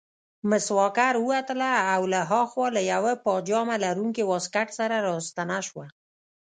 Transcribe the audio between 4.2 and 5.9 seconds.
واسکټ سره راستنه شوه.